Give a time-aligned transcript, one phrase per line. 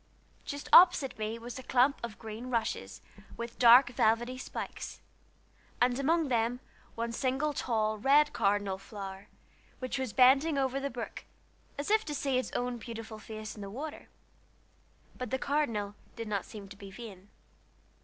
[0.45, 3.01] Just opposite me was a clump of green rushes,
[3.37, 4.99] with dark velvety spikes,
[5.79, 6.59] and among them
[6.95, 9.27] one single tall, red cardinal flower,
[9.77, 11.25] which was bending over the brook
[11.77, 14.09] as if to see its own beautiful face in the water.
[15.17, 17.29] But the cardinal did not seem to be vain.